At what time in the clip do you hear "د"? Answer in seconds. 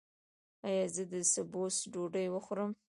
1.11-1.13